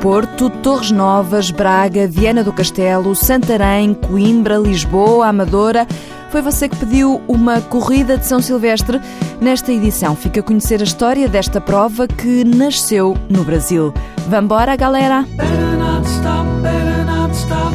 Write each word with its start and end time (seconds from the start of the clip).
Porto, 0.00 0.48
Torres 0.48 0.90
Novas, 0.90 1.50
Braga, 1.50 2.06
Viana 2.06 2.42
do 2.42 2.52
Castelo, 2.52 3.14
Santarém, 3.14 3.92
Coimbra, 3.92 4.56
Lisboa, 4.56 5.26
Amadora. 5.26 5.86
Foi 6.30 6.40
você 6.40 6.68
que 6.68 6.76
pediu 6.76 7.20
uma 7.28 7.60
corrida 7.60 8.16
de 8.16 8.26
São 8.26 8.40
Silvestre. 8.40 9.00
Nesta 9.40 9.72
edição 9.72 10.16
fica 10.16 10.40
a 10.40 10.42
conhecer 10.42 10.80
a 10.80 10.84
história 10.84 11.28
desta 11.28 11.60
prova 11.60 12.08
que 12.08 12.44
nasceu 12.44 13.16
no 13.28 13.44
Brasil. 13.44 13.92
Vambora, 14.26 14.74
galera! 14.74 15.26
Better 15.36 15.76
not 15.76 16.08
stop, 16.08 16.46
better 16.62 17.04
not 17.04 17.34
stop 17.36 17.74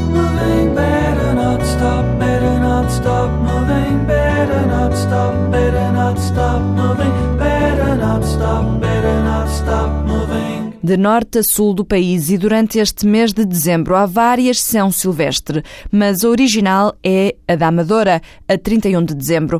De 10.85 10.97
norte 10.97 11.39
a 11.39 11.43
sul 11.43 11.73
do 11.73 11.83
país 11.83 12.29
e 12.29 12.37
durante 12.37 12.77
este 12.77 13.07
mês 13.07 13.33
de 13.33 13.43
dezembro 13.43 13.95
há 13.95 14.05
várias 14.05 14.61
São 14.61 14.91
Silvestre, 14.91 15.63
mas 15.91 16.23
a 16.23 16.29
original 16.29 16.95
é 17.03 17.35
a 17.47 17.55
da 17.55 17.69
Amadora, 17.69 18.21
a 18.47 18.55
31 18.55 19.03
de 19.03 19.15
dezembro. 19.15 19.59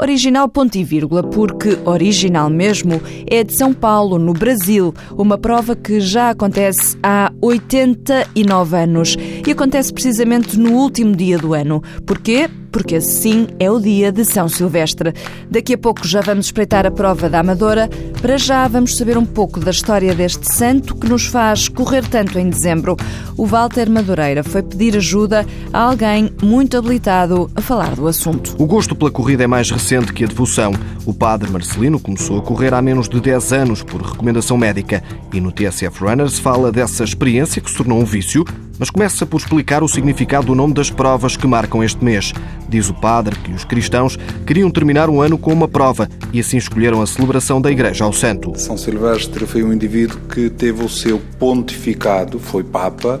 Original 0.00 0.48
ponto 0.48 0.76
e 0.76 0.82
vírgula, 0.82 1.22
porque 1.22 1.78
original 1.84 2.50
mesmo 2.50 3.00
é 3.30 3.44
de 3.44 3.56
São 3.56 3.72
Paulo, 3.72 4.18
no 4.18 4.32
Brasil, 4.32 4.92
uma 5.12 5.38
prova 5.38 5.76
que 5.76 6.00
já 6.00 6.30
acontece 6.30 6.98
há 7.00 7.30
89 7.40 8.76
anos 8.76 9.16
e 9.46 9.52
acontece 9.52 9.92
precisamente 9.92 10.58
no 10.58 10.72
último 10.72 11.14
dia 11.14 11.38
do 11.38 11.54
ano. 11.54 11.84
Porquê? 12.04 12.50
Porque 12.74 12.96
assim 12.96 13.46
é 13.60 13.70
o 13.70 13.78
dia 13.78 14.10
de 14.10 14.24
São 14.24 14.48
Silvestre. 14.48 15.14
Daqui 15.48 15.74
a 15.74 15.78
pouco 15.78 16.04
já 16.04 16.20
vamos 16.20 16.46
espreitar 16.46 16.84
a 16.84 16.90
prova 16.90 17.30
da 17.30 17.38
Amadora. 17.38 17.88
Para 18.20 18.36
já 18.36 18.66
vamos 18.66 18.96
saber 18.96 19.16
um 19.16 19.24
pouco 19.24 19.60
da 19.60 19.70
história 19.70 20.12
deste 20.12 20.52
santo 20.52 20.96
que 20.96 21.08
nos 21.08 21.24
faz 21.26 21.68
correr 21.68 22.04
tanto 22.04 22.36
em 22.36 22.50
dezembro. 22.50 22.96
O 23.36 23.46
Walter 23.46 23.88
Madureira 23.88 24.42
foi 24.42 24.60
pedir 24.60 24.96
ajuda 24.96 25.46
a 25.72 25.82
alguém 25.82 26.32
muito 26.42 26.76
habilitado 26.76 27.48
a 27.54 27.60
falar 27.60 27.94
do 27.94 28.08
assunto. 28.08 28.56
O 28.58 28.66
gosto 28.66 28.96
pela 28.96 29.10
corrida 29.10 29.44
é 29.44 29.46
mais 29.46 29.70
recente 29.70 30.12
que 30.12 30.24
a 30.24 30.26
devoção. 30.26 30.72
O 31.06 31.14
padre 31.14 31.48
Marcelino 31.52 32.00
começou 32.00 32.40
a 32.40 32.42
correr 32.42 32.74
há 32.74 32.82
menos 32.82 33.08
de 33.08 33.20
10 33.20 33.52
anos 33.52 33.84
por 33.84 34.02
recomendação 34.02 34.58
médica 34.58 35.00
e 35.32 35.40
no 35.40 35.52
TSF 35.52 36.02
Runners 36.02 36.40
fala 36.40 36.72
dessa 36.72 37.04
experiência 37.04 37.62
que 37.62 37.70
se 37.70 37.76
tornou 37.76 38.00
um 38.00 38.04
vício 38.04 38.44
mas 38.78 38.90
começa 38.90 39.24
por 39.24 39.38
explicar 39.38 39.82
o 39.82 39.88
significado 39.88 40.46
do 40.46 40.54
nome 40.54 40.74
das 40.74 40.90
provas 40.90 41.36
que 41.36 41.46
marcam 41.46 41.82
este 41.82 42.04
mês. 42.04 42.32
Diz 42.68 42.88
o 42.88 42.94
padre 42.94 43.36
que 43.36 43.52
os 43.52 43.64
cristãos 43.64 44.18
queriam 44.46 44.70
terminar 44.70 45.08
o 45.08 45.20
ano 45.20 45.38
com 45.38 45.52
uma 45.52 45.68
prova 45.68 46.08
e 46.32 46.40
assim 46.40 46.56
escolheram 46.56 47.00
a 47.00 47.06
celebração 47.06 47.60
da 47.60 47.70
Igreja 47.70 48.04
ao 48.04 48.12
Santo. 48.12 48.52
São 48.56 48.76
Silvestre 48.76 49.46
foi 49.46 49.62
um 49.62 49.72
indivíduo 49.72 50.18
que 50.28 50.50
teve 50.50 50.84
o 50.84 50.88
seu 50.88 51.20
pontificado, 51.38 52.38
foi 52.38 52.64
Papa, 52.64 53.20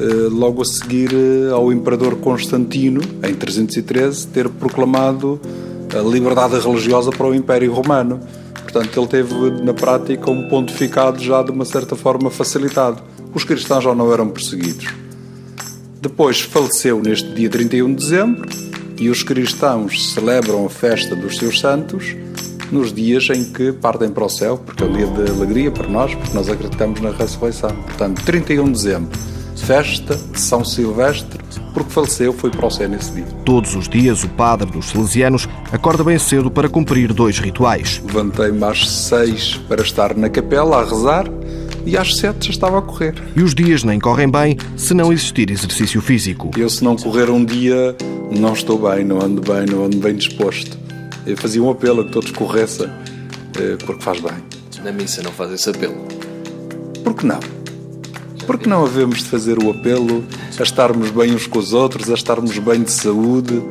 eh, 0.00 0.04
logo 0.30 0.62
a 0.62 0.64
seguir 0.64 1.10
eh, 1.12 1.50
ao 1.52 1.72
Imperador 1.72 2.16
Constantino, 2.16 3.00
em 3.22 3.34
313, 3.34 4.26
ter 4.28 4.48
proclamado 4.48 5.40
a 5.94 6.00
liberdade 6.00 6.58
religiosa 6.58 7.10
para 7.10 7.26
o 7.26 7.34
Império 7.34 7.72
Romano. 7.72 8.20
Portanto, 8.62 9.00
ele 9.00 9.06
teve 9.06 9.34
na 9.62 9.72
prática 9.72 10.30
um 10.30 10.48
pontificado 10.48 11.22
já 11.22 11.42
de 11.42 11.50
uma 11.50 11.64
certa 11.64 11.96
forma 11.96 12.30
facilitado 12.30 13.02
os 13.34 13.44
cristãos 13.44 13.84
já 13.84 13.94
não 13.94 14.12
eram 14.12 14.28
perseguidos. 14.28 14.86
Depois 16.00 16.40
faleceu 16.40 17.00
neste 17.00 17.28
dia 17.32 17.50
31 17.50 17.88
de 17.88 17.94
dezembro 17.96 18.48
e 18.98 19.08
os 19.08 19.22
cristãos 19.22 20.12
celebram 20.12 20.66
a 20.66 20.70
festa 20.70 21.14
dos 21.14 21.36
seus 21.36 21.60
santos 21.60 22.16
nos 22.70 22.92
dias 22.92 23.28
em 23.30 23.44
que 23.44 23.72
partem 23.72 24.10
para 24.10 24.24
o 24.24 24.28
céu, 24.28 24.58
porque 24.58 24.82
é 24.82 24.86
um 24.86 24.92
dia 24.92 25.06
de 25.06 25.30
alegria 25.30 25.70
para 25.70 25.88
nós, 25.88 26.14
porque 26.14 26.34
nós 26.34 26.48
acreditamos 26.48 27.00
na 27.00 27.10
ressurreição. 27.10 27.70
Portanto, 27.70 28.22
31 28.24 28.64
de 28.64 28.72
dezembro, 28.72 29.18
festa 29.56 30.14
de 30.14 30.40
São 30.40 30.64
Silvestre, 30.64 31.38
porque 31.72 31.90
faleceu, 31.90 32.32
foi 32.32 32.50
para 32.50 32.66
o 32.66 32.70
céu 32.70 32.88
nesse 32.88 33.12
dia. 33.12 33.24
Todos 33.44 33.74
os 33.74 33.88
dias, 33.88 34.22
o 34.24 34.28
padre 34.28 34.70
dos 34.70 34.86
salesianos 34.86 35.48
acorda 35.72 36.04
bem 36.04 36.18
cedo 36.18 36.50
para 36.50 36.68
cumprir 36.68 37.12
dois 37.12 37.38
rituais. 37.38 38.02
Levantei-me 38.04 38.64
às 38.64 38.88
seis 38.88 39.58
para 39.68 39.82
estar 39.82 40.14
na 40.16 40.28
capela 40.28 40.82
a 40.82 40.84
rezar 40.84 41.26
e 41.88 41.96
às 41.96 42.16
sete 42.16 42.46
já 42.46 42.50
estava 42.50 42.78
a 42.78 42.82
correr. 42.82 43.14
E 43.34 43.42
os 43.42 43.54
dias 43.54 43.82
nem 43.82 43.98
correm 43.98 44.30
bem 44.30 44.58
se 44.76 44.92
não 44.92 45.10
existir 45.10 45.50
exercício 45.50 46.02
físico. 46.02 46.50
Eu, 46.56 46.68
se 46.68 46.84
não 46.84 46.94
correr 46.94 47.30
um 47.30 47.42
dia, 47.42 47.96
não 48.30 48.52
estou 48.52 48.78
bem, 48.78 49.06
não 49.06 49.22
ando 49.22 49.40
bem, 49.40 49.64
não 49.64 49.86
ando 49.86 49.96
bem 49.96 50.14
disposto. 50.14 50.78
Eu 51.26 51.34
fazia 51.38 51.62
um 51.62 51.70
apelo 51.70 52.02
a 52.02 52.04
que 52.04 52.12
todos 52.12 52.30
corressem, 52.30 52.88
eh, 53.58 53.76
porque 53.86 54.02
faz 54.02 54.20
bem. 54.20 54.34
Na 54.84 54.92
missa 54.92 55.22
não 55.22 55.32
faz 55.32 55.50
esse 55.50 55.70
apelo? 55.70 55.96
Por 57.02 57.14
que 57.14 57.24
não? 57.24 57.40
Por 58.46 58.58
que 58.58 58.68
não 58.68 58.84
havemos 58.84 59.18
de 59.18 59.24
fazer 59.24 59.58
o 59.62 59.70
apelo 59.70 60.22
a 60.58 60.62
estarmos 60.62 61.10
bem 61.10 61.34
uns 61.34 61.46
com 61.46 61.58
os 61.58 61.72
outros, 61.72 62.10
a 62.10 62.14
estarmos 62.14 62.58
bem 62.58 62.82
de 62.82 62.90
saúde? 62.92 63.62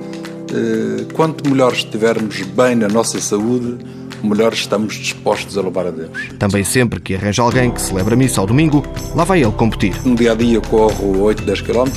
Eh, 0.51 1.05
quanto 1.13 1.47
melhor 1.47 1.71
estivermos 1.71 2.41
bem 2.41 2.75
na 2.75 2.87
nossa 2.87 3.21
saúde, 3.21 3.77
melhor 4.23 4.53
estamos 4.53 4.95
dispostos 4.95 5.57
a 5.57 5.61
louvar 5.61 5.87
a 5.87 5.91
Deus. 5.91 6.09
Também 6.39 6.63
sempre 6.63 6.99
que 6.99 7.15
arranja 7.15 7.41
alguém 7.41 7.71
que 7.71 7.81
celebra 7.81 8.13
a 8.13 8.17
missa 8.17 8.41
ao 8.41 8.47
domingo, 8.47 8.83
lá 9.15 9.23
vai 9.23 9.41
ele 9.41 9.51
competir. 9.51 9.95
No 10.05 10.15
dia 10.15 10.31
a 10.31 10.35
dia 10.35 10.61
corro 10.61 11.21
8, 11.21 11.43
10 11.43 11.61
km. 11.61 11.87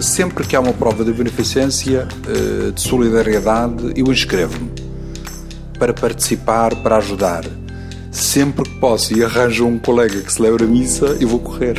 Sempre 0.00 0.46
que 0.46 0.54
há 0.54 0.60
uma 0.60 0.72
prova 0.72 1.04
de 1.04 1.12
beneficência, 1.12 2.06
eh, 2.28 2.70
de 2.70 2.80
solidariedade, 2.80 3.92
eu 3.96 4.12
inscrevo-me 4.12 4.70
para 5.78 5.94
participar, 5.94 6.74
para 6.76 6.96
ajudar. 6.98 7.44
Sempre 8.10 8.68
que 8.68 8.78
posso 8.78 9.16
e 9.16 9.22
arranjo 9.22 9.66
um 9.66 9.78
colega 9.78 10.20
que 10.20 10.32
celebra 10.32 10.64
a 10.64 10.68
missa, 10.68 11.16
eu 11.20 11.28
vou 11.28 11.38
correr. 11.38 11.76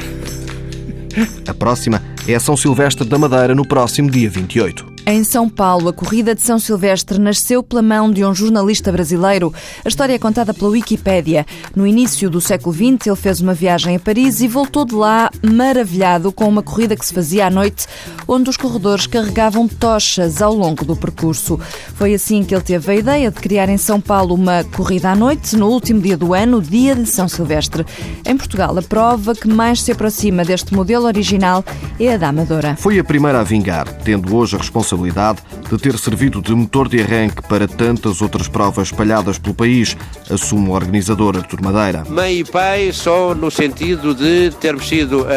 A 1.47 1.53
próxima 1.53 2.02
é 2.28 2.36
a 2.36 2.40
São 2.40 2.56
Silvestre 2.56 3.07
da 3.07 3.18
Madeira 3.18 3.56
no 3.56 3.68
próximo 3.68 4.09
dia 4.09 4.30
28. 4.30 4.97
Em 5.09 5.23
São 5.23 5.47
Paulo, 5.47 5.88
a 5.88 5.94
corrida 5.94 6.35
de 6.35 6.41
São 6.41 6.59
Silvestre 6.59 7.18
nasceu 7.18 7.63
pela 7.63 7.81
mão 7.81 8.12
de 8.12 8.25
um 8.25 8.35
jornalista 8.35 8.91
brasileiro. 8.91 9.53
A 9.85 9.88
história 9.88 10.12
é 10.12 10.19
contada 10.19 10.53
pela 10.53 10.69
Wikipédia. 10.69 11.45
No 11.73 11.88
início 11.88 12.29
do 12.29 12.41
século 12.41 12.75
XX, 12.75 13.07
ele 13.07 13.16
fez 13.16 13.40
uma 13.40 13.53
viagem 13.53 13.95
a 13.95 14.00
Paris 14.01 14.41
e 14.41 14.50
voltou 14.50 14.84
de 14.84 14.94
lá 14.94 15.29
maravilhado 15.41 16.29
com 16.34 16.44
uma 16.50 16.62
corrida 16.62 16.94
que 16.94 17.06
se 17.06 17.13
fazia 17.13 17.47
à 17.47 17.50
noite, 17.50 17.88
onde 18.28 18.50
os 18.50 18.57
corredores 18.57 19.07
carregavam 19.07 19.66
tochas 19.66 20.41
ao 20.41 20.53
longo 20.53 20.84
do 20.84 20.94
percurso. 20.94 21.57
Foi 21.95 22.13
assim 22.13 22.44
que 22.44 22.53
ele 22.53 22.63
teve 22.63 22.91
a 22.91 22.95
ideia 22.95 23.31
de 23.31 23.39
criar 23.39 23.69
em 23.69 23.78
São 23.78 24.01
Paulo 24.01 24.35
uma 24.35 24.66
corrida 24.75 25.12
à 25.12 25.16
noite, 25.16 25.56
no 25.56 25.69
último 25.69 26.01
dia 26.01 26.18
do 26.18 26.34
ano, 26.34 26.62
dia 26.62 26.94
de 26.94 27.06
São 27.06 27.29
Silvestre. 27.29 27.85
Em 28.25 28.35
Portugal, 28.35 28.78
a 28.78 28.81
prova 28.81 29.34
que 29.34 29.47
mais 29.47 29.81
se 29.81 29.94
aproxima 29.94 30.44
deste 30.44 30.74
modelo 30.74 31.06
original 31.06 31.63
é 31.97 32.13
a 32.13 32.18
da 32.18 32.28
Amadora. 32.28 32.75
Foi 32.75 33.00
a 33.00 33.06
primeira 33.06 33.39
a 33.39 33.44
vingar, 33.44 33.88
tendo 34.03 34.35
hoje 34.35 34.57
a 34.57 34.59
responsabilidade 34.59 34.97
responsabilidade 34.97 35.41
de 35.69 35.78
ter 35.78 35.97
servido 35.97 36.41
de 36.41 36.53
motor 36.53 36.88
de 36.88 37.02
arranque 37.02 37.41
para 37.47 37.68
tantas 37.68 38.22
outras 38.22 38.47
provas 38.47 38.88
espalhadas 38.88 39.38
pelo 39.38 39.53
país, 39.53 39.96
assume 40.30 40.69
o 40.69 40.72
organizador 40.72 41.38
Artur 41.38 41.62
Madeira. 41.62 42.03
Mãe 42.09 42.40
e 42.40 42.44
pai 42.44 42.91
só 42.91 43.36
no 43.36 43.52
sentido 43.52 44.16
de 44.16 44.52
termos 44.59 44.88
sido, 44.88 45.22
uh, 45.22 45.28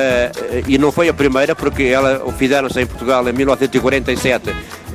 e 0.66 0.78
não 0.78 0.92
foi 0.92 1.08
a 1.08 1.14
primeira, 1.14 1.54
porque 1.54 1.84
ela 1.84 2.32
fizeram-se 2.38 2.80
em 2.80 2.86
Portugal 2.86 3.28
em 3.28 3.32
1947, 3.32 4.54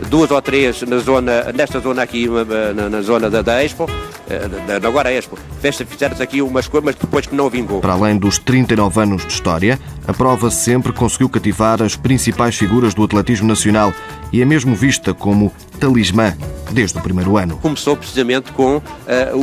duas 0.09 0.31
ou 0.31 0.41
três 0.41 0.81
na 0.83 0.97
zona, 0.99 1.51
nesta 1.53 1.79
zona 1.79 2.01
aqui, 2.01 2.27
na, 2.75 2.89
na 2.89 3.01
zona 3.01 3.29
da, 3.29 3.41
da 3.41 3.63
Expo, 3.63 3.83
uh, 3.85 4.87
agora 4.87 5.09
a 5.09 5.13
Expo, 5.13 5.37
fizeram-se 5.61 6.23
aqui 6.23 6.41
umas 6.41 6.67
coisas, 6.67 6.85
mas 6.85 6.95
depois 6.95 7.27
que 7.27 7.35
não 7.35 7.49
vingou. 7.49 7.81
Para 7.81 7.93
além 7.93 8.17
dos 8.17 8.39
39 8.39 9.01
anos 9.01 9.25
de 9.25 9.33
história, 9.33 9.79
a 10.07 10.13
prova 10.13 10.49
sempre 10.49 10.93
conseguiu 10.93 11.27
cativar 11.27 11.81
as 11.81 11.95
principais 11.95 12.55
figuras 12.55 12.93
do 12.93 13.03
atletismo 13.03 13.47
nacional 13.47 13.93
e 14.31 14.41
é 14.41 14.45
mesmo 14.45 14.75
vista 14.75 15.13
como 15.13 15.51
talismã 15.79 16.35
desde 16.71 16.97
o 16.97 17.01
primeiro 17.01 17.37
ano. 17.37 17.57
Começou 17.57 17.95
precisamente 17.95 18.51
com 18.51 18.77
uh, 18.77 18.81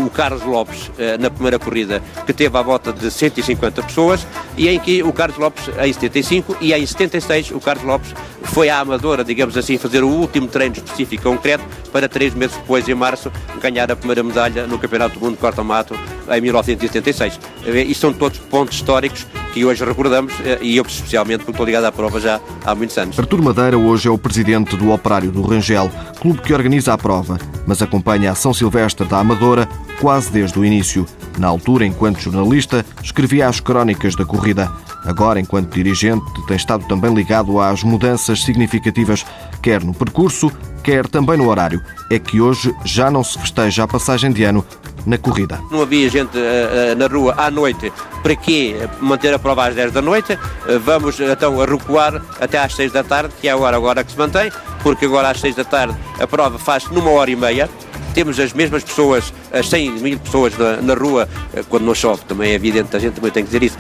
o 0.05 0.11
Carlos 0.11 0.43
Lopes 0.43 0.89
uh, 0.89 1.21
na 1.21 1.31
primeira 1.31 1.59
corrida, 1.59 2.03
que 2.27 2.33
teve 2.33 2.57
à 2.57 2.63
volta 2.63 2.93
de 2.93 3.11
150 3.11 3.83
pessoas, 3.83 4.27
e 4.57 4.69
em 4.69 4.79
que 4.79 5.03
o 5.03 5.13
Carlos 5.13 5.39
Lopes, 5.39 5.69
em 5.83 5.93
75 5.93 6.57
e 6.61 6.73
em 6.73 6.85
76, 6.85 7.53
o 7.53 7.61
Carlos 7.61 7.85
Lopes 7.85 8.15
foi 8.43 8.69
à 8.69 8.81
Amadora, 8.81 9.25
digamos 9.25 9.57
assim, 9.57 9.79
fazer 9.79 10.03
o 10.03 10.09
último 10.09 10.47
treino 10.47 10.75
específico 10.75 11.23
concreto 11.23 11.65
para 11.93 12.09
três 12.09 12.35
meses 12.35 12.57
depois, 12.57 12.89
em 12.89 12.95
março, 12.95 13.31
ganhar 13.61 13.91
a 13.91 13.97
primeira 13.97 14.23
medalha 14.23 14.67
no 14.67 14.79
Campeonato 14.79 15.19
do 15.19 15.25
Mundo 15.25 15.35
de 15.35 15.41
Corta-Mato 15.41 15.95
em 16.31 16.41
1976. 16.41 17.39
E 17.87 17.95
são 17.95 18.13
todos 18.13 18.39
pontos 18.39 18.77
históricos 18.77 19.27
que 19.53 19.65
hoje 19.65 19.85
recordamos 19.85 20.33
e 20.61 20.77
eu 20.77 20.85
especialmente 20.85 21.41
porque 21.41 21.53
estou 21.53 21.67
ligado 21.67 21.85
à 21.85 21.93
prova 21.93 22.19
já 22.19 22.41
há 22.65 22.75
muitos 22.75 22.97
anos. 22.97 23.19
Artur 23.19 23.43
Madeira 23.43 23.77
hoje 23.77 24.09
é 24.09 24.11
o 24.11 24.19
presidente 24.19 24.77
do 24.77 24.91
Operário 24.91 25.31
do 25.31 25.43
Rangel, 25.43 25.91
clube 26.21 26.41
que 26.41 26.55
organiza 26.55 26.93
a 26.93 26.99
prova, 26.99 27.39
mas 27.67 27.83
acompanha 27.83 28.33
a 28.33 28.35
São 28.35 28.55
Silvestre 28.55 29.07
da 29.07 29.19
Amadora 29.19 29.69
quase 30.01 30.33
desde 30.33 30.59
o 30.59 30.65
início. 30.65 31.07
Na 31.39 31.49
altura, 31.49 31.87
enquanto 31.87 32.21
jornalista, 32.21 32.85
escrevia 33.03 33.49
as 33.49 33.61
crónicas 33.61 34.15
da 34.15 34.25
corrida. 34.25 34.71
Agora, 35.05 35.41
enquanto 35.41 35.73
dirigente, 35.73 36.25
tem 36.47 36.57
estado 36.57 36.87
também 36.87 37.13
ligado 37.15 37.61
às 37.61 37.83
mudanças 37.83 38.43
significativas, 38.43 39.25
quer 39.63 39.83
no 39.83 39.95
percurso, 39.95 40.51
quer 40.83 41.07
também 41.09 41.37
no 41.37 41.49
horário. 41.49 41.83
É 42.11 42.19
que 42.19 42.41
hoje 42.41 42.75
já 42.85 43.11
não 43.11 43.25
se 43.25 43.39
festeja 43.39 43.85
a 43.85 43.89
passagem 43.89 44.33
de 44.33 44.45
ano 44.45 44.65
na 45.07 45.19
corrida. 45.19 45.61
Não 45.71 45.83
havia 45.83 46.09
gente 46.09 46.37
uh, 46.37 46.97
na 46.97 47.07
rua 47.07 47.35
à 47.37 47.51
noite. 47.51 47.93
Para 48.23 48.37
quê 48.37 48.77
manter 49.01 49.35
a 49.35 49.39
prova 49.39 49.69
às 49.69 49.75
10 49.75 49.93
da 49.93 50.03
noite? 50.03 50.35
Uh, 50.35 50.79
vamos 50.81 51.19
então 51.21 51.57
recuar 51.59 52.23
até 52.41 52.59
às 52.59 52.75
6 52.75 52.93
da 52.93 53.03
tarde, 53.03 53.35
que 53.41 53.49
é 53.49 53.51
a 53.51 53.57
hora 53.57 53.77
agora 53.77 54.05
que 54.05 54.13
se 54.13 54.19
mantém, 54.19 54.51
porque 54.83 55.07
agora 55.07 55.31
às 55.31 55.41
6 55.41 55.57
da 55.57 55.65
tarde 55.65 55.97
a 56.19 56.27
prova 56.27 56.59
faz 56.59 56.89
numa 56.89 57.11
hora 57.11 57.31
e 57.31 57.37
meia 57.37 57.69
temos 58.13 58.39
as 58.39 58.53
mesmas 58.53 58.85
pessoas, 58.85 59.33
as 59.51 59.69
100 59.71 59.93
mil 59.93 60.19
pessoas 60.19 60.57
na, 60.59 60.77
na, 60.83 60.95
rua, 60.95 61.27
quando 61.71 61.85
não 61.85 61.95
chove, 61.95 62.23
também 62.27 62.51
é 62.51 62.55
evidente, 62.55 62.95
a 62.95 62.99
gente 62.99 63.15
também 63.15 63.31
tem 63.31 63.43
que 63.43 63.51
dizer 63.51 63.63
isso, 63.63 63.79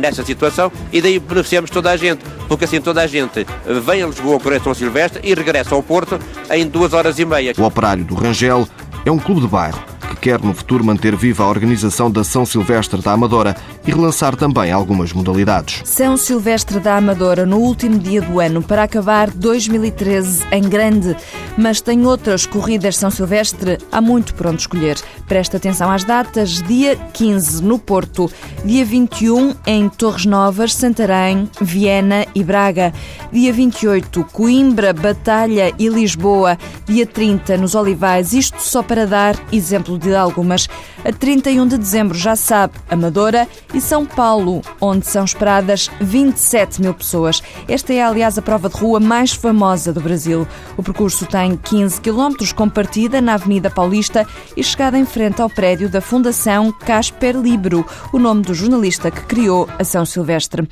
nessa 0.00 0.24
situação, 0.24 0.72
e 0.92 1.00
daí 1.00 1.20
beneficiamos 1.20 1.70
toda 1.70 1.90
a 1.90 1.96
gente, 1.96 2.24
porque 2.48 2.64
assim 2.64 2.80
toda 2.80 3.00
a 3.00 3.06
gente 3.06 3.46
vem 3.86 4.02
a 4.02 4.06
Lisboa 4.06 4.40
correr 4.40 4.60
São 4.60 4.74
Silvestre 4.74 5.20
e 5.22 5.34
regressa 5.34 5.74
ao 5.74 5.84
Porto 5.84 6.18
em 6.50 6.66
duas 6.66 6.92
horas 6.92 7.18
e 7.20 7.24
meia. 7.24 7.54
O 7.56 7.62
Operário 7.62 8.04
do 8.04 8.14
Rangel 8.14 8.66
é 9.04 9.10
um 9.10 9.18
clube 9.18 9.42
de 9.42 9.46
bairro 9.46 9.89
quer 10.16 10.40
no 10.40 10.54
futuro 10.54 10.84
manter 10.84 11.14
viva 11.16 11.44
a 11.44 11.48
organização 11.48 12.10
da 12.10 12.24
São 12.24 12.44
Silvestre 12.44 13.00
da 13.00 13.12
Amadora 13.12 13.56
e 13.86 13.90
relançar 13.90 14.36
também 14.36 14.72
algumas 14.72 15.12
modalidades. 15.12 15.82
São 15.84 16.16
Silvestre 16.16 16.80
da 16.80 16.96
Amadora 16.96 17.46
no 17.46 17.58
último 17.58 17.98
dia 17.98 18.20
do 18.20 18.40
ano 18.40 18.62
para 18.62 18.82
acabar 18.82 19.30
2013 19.30 20.44
em 20.52 20.62
grande, 20.62 21.16
mas 21.56 21.80
tem 21.80 22.04
outras 22.06 22.46
corridas 22.46 22.96
São 22.96 23.10
Silvestre 23.10 23.78
há 23.90 24.00
muito 24.00 24.34
por 24.34 24.46
onde 24.46 24.62
escolher. 24.62 24.98
Presta 25.28 25.56
atenção 25.56 25.90
às 25.90 26.04
datas: 26.04 26.62
dia 26.62 26.96
15 26.96 27.62
no 27.62 27.78
Porto, 27.78 28.30
dia 28.64 28.84
21 28.84 29.54
em 29.66 29.88
Torres 29.88 30.26
Novas, 30.26 30.74
Santarém, 30.74 31.48
Viena 31.60 32.26
e 32.34 32.42
Braga, 32.42 32.92
dia 33.32 33.52
28 33.52 34.24
Coimbra, 34.32 34.92
Batalha 34.92 35.72
e 35.78 35.88
Lisboa, 35.88 36.58
dia 36.86 37.06
30 37.06 37.56
nos 37.56 37.74
Olivais, 37.74 38.32
isto 38.32 38.60
só 38.60 38.82
para 38.82 39.06
dar 39.06 39.36
exemplo 39.52 39.98
de 40.00 40.14
algumas. 40.14 40.68
A 41.04 41.12
31 41.12 41.66
de 41.66 41.78
dezembro, 41.78 42.16
já 42.16 42.34
sabe, 42.34 42.74
Amadora 42.88 43.46
e 43.72 43.80
São 43.80 44.04
Paulo, 44.04 44.62
onde 44.80 45.06
são 45.06 45.24
esperadas 45.24 45.90
27 46.00 46.80
mil 46.80 46.94
pessoas. 46.94 47.42
Esta 47.68 47.92
é, 47.92 48.02
aliás, 48.02 48.36
a 48.38 48.42
prova 48.42 48.68
de 48.68 48.76
rua 48.76 48.98
mais 48.98 49.32
famosa 49.32 49.92
do 49.92 50.00
Brasil. 50.00 50.46
O 50.76 50.82
percurso 50.82 51.26
tem 51.26 51.56
15 51.56 52.00
quilómetros, 52.00 52.52
com 52.52 52.68
partida 52.68 53.20
na 53.20 53.34
Avenida 53.34 53.70
Paulista 53.70 54.26
e 54.56 54.64
chegada 54.64 54.98
em 54.98 55.04
frente 55.04 55.40
ao 55.40 55.48
prédio 55.50 55.88
da 55.88 56.00
Fundação 56.00 56.72
Casper 56.72 57.36
Libro, 57.36 57.86
o 58.12 58.18
nome 58.18 58.42
do 58.42 58.54
jornalista 58.54 59.10
que 59.10 59.22
criou 59.22 59.68
a 59.78 59.84
São 59.84 60.04
Silvestre. 60.04 60.66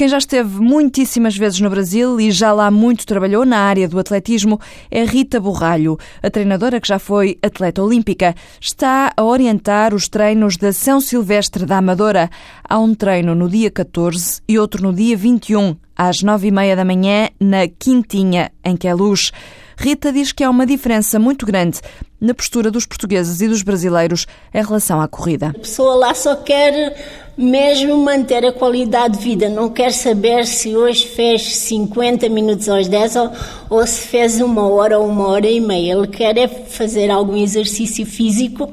Quem 0.00 0.08
já 0.08 0.16
esteve 0.16 0.58
muitíssimas 0.62 1.36
vezes 1.36 1.60
no 1.60 1.68
Brasil 1.68 2.18
e 2.18 2.30
já 2.30 2.54
lá 2.54 2.70
muito 2.70 3.04
trabalhou 3.04 3.44
na 3.44 3.58
área 3.58 3.86
do 3.86 3.98
atletismo 3.98 4.58
é 4.90 5.04
Rita 5.04 5.38
Borralho. 5.38 5.98
A 6.22 6.30
treinadora 6.30 6.80
que 6.80 6.88
já 6.88 6.98
foi 6.98 7.38
atleta 7.42 7.82
olímpica 7.82 8.34
está 8.58 9.12
a 9.14 9.22
orientar 9.22 9.92
os 9.92 10.08
treinos 10.08 10.56
da 10.56 10.72
São 10.72 11.02
Silvestre 11.02 11.66
da 11.66 11.76
Amadora. 11.76 12.30
Há 12.66 12.78
um 12.78 12.94
treino 12.94 13.34
no 13.34 13.46
dia 13.46 13.70
14 13.70 14.40
e 14.48 14.58
outro 14.58 14.82
no 14.82 14.94
dia 14.94 15.18
21, 15.18 15.76
às 15.94 16.22
nove 16.22 16.48
e 16.48 16.50
meia 16.50 16.74
da 16.74 16.82
manhã, 16.82 17.28
na 17.38 17.68
Quintinha, 17.68 18.50
em 18.64 18.78
Queluz. 18.78 19.32
Rita 19.76 20.10
diz 20.10 20.32
que 20.32 20.42
há 20.42 20.48
uma 20.48 20.64
diferença 20.64 21.18
muito 21.18 21.44
grande 21.44 21.78
na 22.20 22.34
postura 22.34 22.70
dos 22.70 22.86
portugueses 22.86 23.40
e 23.40 23.48
dos 23.48 23.62
brasileiros 23.62 24.26
em 24.52 24.62
relação 24.62 25.00
à 25.00 25.08
corrida. 25.08 25.48
A 25.48 25.58
pessoa 25.58 25.94
lá 25.94 26.14
só 26.14 26.36
quer 26.36 26.94
mesmo 27.36 27.96
manter 27.96 28.44
a 28.44 28.52
qualidade 28.52 29.16
de 29.16 29.24
vida, 29.24 29.48
não 29.48 29.70
quer 29.70 29.92
saber 29.92 30.46
se 30.46 30.76
hoje 30.76 31.06
fez 31.06 31.56
50 31.56 32.28
minutos 32.28 32.68
aos 32.68 32.86
10 32.86 33.16
ou, 33.16 33.32
ou 33.70 33.86
se 33.86 34.02
fez 34.02 34.40
uma 34.40 34.68
hora 34.68 34.98
ou 34.98 35.08
uma 35.08 35.28
hora 35.28 35.48
e 35.48 35.58
meia. 35.58 35.94
Ele 35.94 36.06
quer 36.06 36.36
é 36.36 36.46
fazer 36.46 37.10
algum 37.10 37.36
exercício 37.36 38.04
físico 38.04 38.70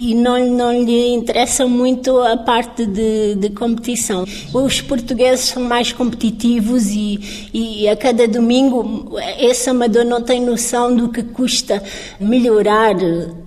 e 0.00 0.14
não, 0.14 0.38
não 0.48 0.72
lhe 0.72 1.14
interessa 1.14 1.66
muito 1.66 2.18
a 2.18 2.36
parte 2.36 2.86
de, 2.86 3.34
de 3.34 3.50
competição. 3.50 4.24
Os 4.52 4.80
portugueses 4.80 5.46
são 5.46 5.62
mais 5.62 5.92
competitivos 5.92 6.86
e, 6.88 7.50
e 7.52 7.88
a 7.88 7.96
cada 7.96 8.26
domingo 8.26 9.16
esse 9.38 9.68
amador 9.68 10.04
não 10.04 10.22
tem 10.22 10.40
noção 10.40 10.94
do 10.94 11.08
que 11.10 11.22
custa 11.22 11.82
melhorar 12.18 12.94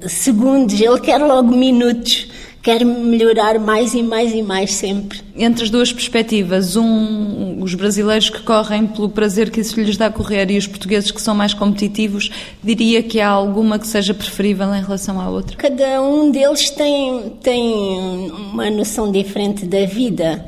segundos, 0.07 0.79
ele 0.79 0.99
quer 0.99 1.17
logo 1.17 1.55
minutos 1.55 2.27
quer 2.63 2.85
melhorar 2.85 3.59
mais 3.59 3.93
e 3.93 4.01
mais 4.01 4.33
e 4.33 4.41
mais 4.41 4.73
sempre. 4.73 5.19
Entre 5.35 5.65
as 5.65 5.69
duas 5.69 5.91
perspectivas, 5.91 6.77
um, 6.77 7.61
os 7.61 7.75
brasileiros 7.75 8.29
que 8.29 8.41
correm 8.41 8.87
pelo 8.87 9.09
prazer 9.09 9.51
que 9.51 9.59
isso 9.59 9.79
lhes 9.81 9.97
dá 9.97 10.05
a 10.05 10.09
correr 10.09 10.49
e 10.49 10.57
os 10.57 10.65
portugueses 10.65 11.11
que 11.11 11.21
são 11.21 11.35
mais 11.35 11.53
competitivos, 11.53 12.31
diria 12.63 13.03
que 13.03 13.19
há 13.19 13.27
alguma 13.27 13.77
que 13.77 13.85
seja 13.85 14.13
preferível 14.13 14.73
em 14.73 14.81
relação 14.81 15.19
à 15.19 15.29
outra? 15.29 15.57
Cada 15.57 16.01
um 16.01 16.31
deles 16.31 16.69
tem, 16.69 17.33
tem 17.43 18.31
uma 18.31 18.69
noção 18.69 19.11
diferente 19.11 19.65
da 19.65 19.85
vida. 19.85 20.45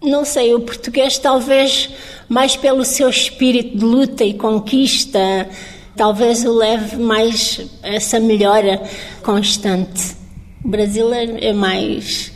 Não 0.00 0.24
sei, 0.24 0.54
o 0.54 0.60
português 0.60 1.18
talvez 1.18 1.90
mais 2.28 2.54
pelo 2.54 2.84
seu 2.84 3.08
espírito 3.08 3.76
de 3.76 3.84
luta 3.84 4.22
e 4.22 4.32
conquista, 4.32 5.48
talvez 5.96 6.44
o 6.44 6.52
leve 6.52 6.98
mais 6.98 7.60
essa 7.82 8.20
melhora 8.20 8.80
constante. 9.24 10.17
O 10.64 10.68
Brasil 10.68 11.12
é, 11.12 11.48
é 11.48 11.52
mais 11.52 12.32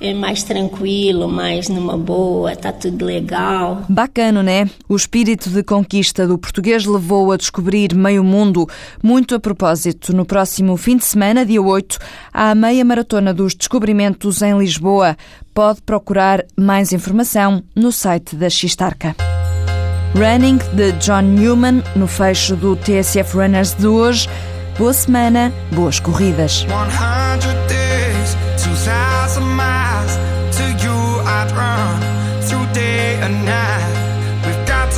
é 0.00 0.12
mais 0.12 0.42
tranquilo, 0.42 1.28
mais 1.28 1.68
numa 1.68 1.96
boa, 1.96 2.52
está 2.52 2.72
tudo 2.72 3.04
legal. 3.04 3.84
Bacana, 3.88 4.42
né? 4.42 4.68
O 4.88 4.96
espírito 4.96 5.48
de 5.48 5.62
conquista 5.62 6.26
do 6.26 6.36
português 6.36 6.84
levou 6.84 7.32
a 7.32 7.36
descobrir 7.36 7.94
meio 7.94 8.22
mundo. 8.22 8.68
Muito 9.02 9.34
a 9.34 9.40
propósito, 9.40 10.14
no 10.14 10.26
próximo 10.26 10.76
fim 10.76 10.96
de 10.96 11.04
semana, 11.04 11.46
dia 11.46 11.62
8, 11.62 11.98
há 12.32 12.50
a 12.50 12.54
meia 12.54 12.84
maratona 12.84 13.32
dos 13.32 13.54
descobrimentos 13.54 14.42
em 14.42 14.58
Lisboa. 14.58 15.16
Pode 15.54 15.80
procurar 15.80 16.44
mais 16.56 16.92
informação 16.92 17.62
no 17.74 17.90
site 17.92 18.36
da 18.36 18.50
Xistarca. 18.50 19.16
Running 20.14 20.58
de 20.74 20.92
John 20.92 21.22
Newman, 21.22 21.82
no 21.96 22.06
fecho 22.06 22.54
do 22.56 22.76
TSF 22.76 23.36
Runners 23.36 23.74
de 23.74 23.86
hoje. 23.86 24.28
Boa 24.76 24.92
semana, 24.92 25.52
boas 25.70 26.00
corridas. 26.00 26.66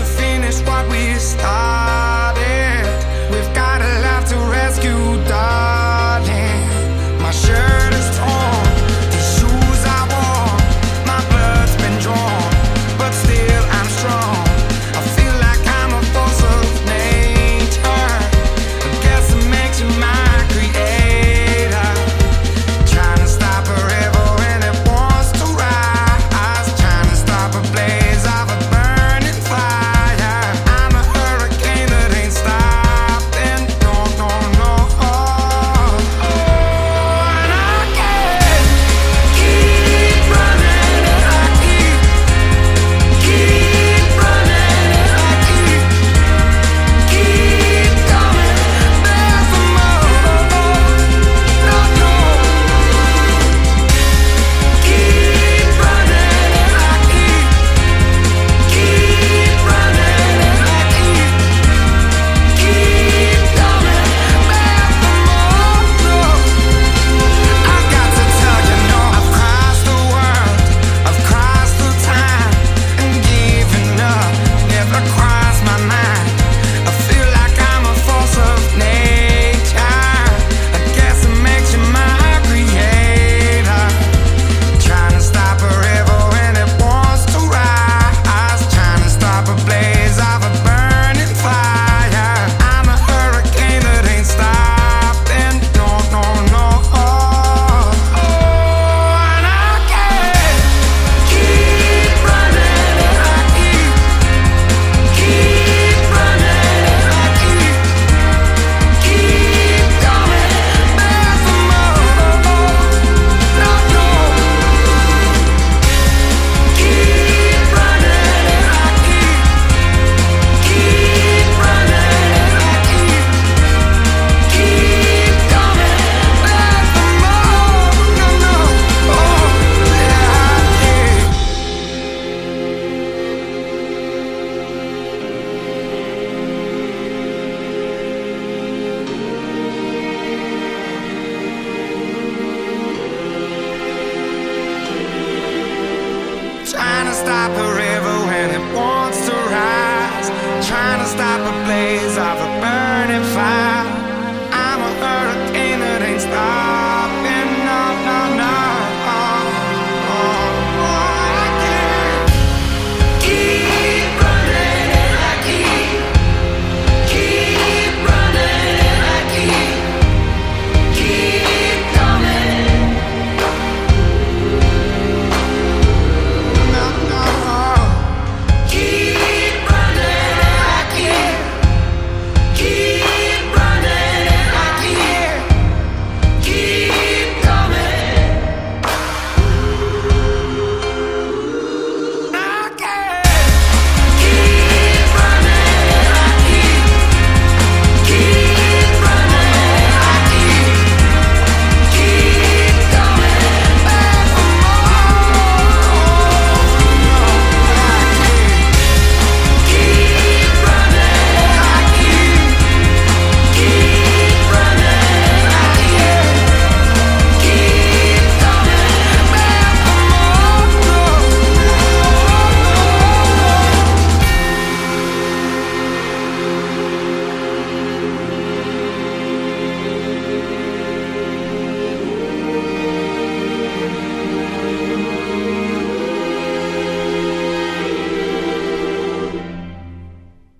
100 0.05 1.86